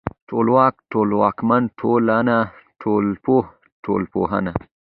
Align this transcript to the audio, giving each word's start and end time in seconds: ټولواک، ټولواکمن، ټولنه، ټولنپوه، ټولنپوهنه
ټولواک، 0.29 0.75
ټولواکمن، 0.91 1.63
ټولنه، 1.79 2.37
ټولنپوه، 2.81 3.43
ټولنپوهنه 3.83 4.53